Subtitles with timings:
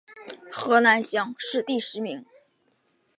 [0.51, 2.25] 河南乡试第十名。